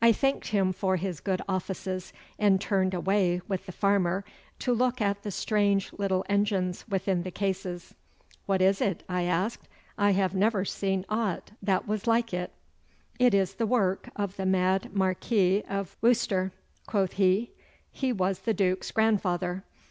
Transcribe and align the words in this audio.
I 0.00 0.10
thanked 0.10 0.46
him 0.46 0.72
for 0.72 0.96
his 0.96 1.20
good 1.20 1.42
offices, 1.46 2.14
and 2.38 2.58
turned 2.58 2.94
away 2.94 3.42
with 3.46 3.66
the 3.66 3.72
farmer 3.72 4.24
to 4.60 4.72
look 4.72 5.02
at 5.02 5.22
the 5.22 5.30
strange 5.30 5.92
little 5.92 6.24
engines 6.30 6.86
within 6.88 7.24
the 7.24 7.30
cases. 7.30 7.94
'What 8.46 8.62
is 8.62 8.80
it?' 8.80 9.02
I 9.06 9.24
asked. 9.24 9.68
'I 9.98 10.12
have 10.12 10.34
never 10.34 10.64
seen 10.64 11.04
aught 11.10 11.50
that 11.62 11.86
was 11.86 12.06
like 12.06 12.32
it.' 12.32 12.52
'It 13.18 13.34
is 13.34 13.56
the 13.56 13.66
work 13.66 14.08
of 14.16 14.36
the 14.38 14.46
mad 14.46 14.94
Marquis 14.94 15.62
of 15.68 15.94
Worcester,' 16.00 16.52
quoth 16.86 17.12
he. 17.20 17.50
'He 17.92 18.14
was 18.14 18.38
the 18.38 18.54
Duke's 18.54 18.90
grandfather. 18.90 19.62